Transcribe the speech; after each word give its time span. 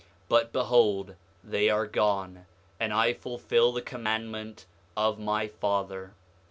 But 0.27 0.51
behold, 0.51 1.13
they 1.43 1.69
are 1.69 1.85
gone, 1.85 2.47
and 2.79 2.91
I 2.91 3.13
fulfil 3.13 3.71
the 3.71 3.83
commandment 3.83 4.65
of 4.97 5.19
my 5.19 5.47
father. 5.47 6.15